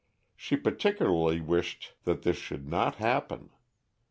[0.35, 3.51] She particularly wished that this should not happen.